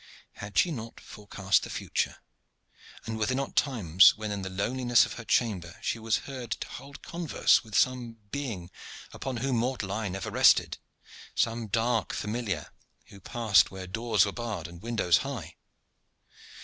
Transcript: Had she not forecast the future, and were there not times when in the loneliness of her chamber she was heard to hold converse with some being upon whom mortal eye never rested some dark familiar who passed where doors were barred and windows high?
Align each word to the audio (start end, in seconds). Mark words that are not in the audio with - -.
Had 0.37 0.57
she 0.57 0.71
not 0.71 0.99
forecast 0.99 1.61
the 1.61 1.69
future, 1.69 2.15
and 3.05 3.19
were 3.19 3.27
there 3.27 3.37
not 3.37 3.55
times 3.55 4.17
when 4.17 4.31
in 4.31 4.41
the 4.41 4.49
loneliness 4.49 5.05
of 5.05 5.13
her 5.13 5.23
chamber 5.23 5.75
she 5.79 5.99
was 5.99 6.17
heard 6.25 6.49
to 6.49 6.67
hold 6.69 7.03
converse 7.03 7.63
with 7.63 7.77
some 7.77 8.17
being 8.31 8.71
upon 9.13 9.37
whom 9.45 9.57
mortal 9.57 9.91
eye 9.91 10.09
never 10.09 10.31
rested 10.31 10.79
some 11.35 11.67
dark 11.67 12.13
familiar 12.13 12.71
who 13.09 13.19
passed 13.19 13.69
where 13.69 13.85
doors 13.85 14.25
were 14.25 14.31
barred 14.31 14.67
and 14.67 14.81
windows 14.81 15.17
high? 15.17 15.55